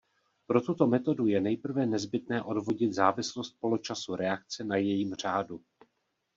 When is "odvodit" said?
2.43-2.93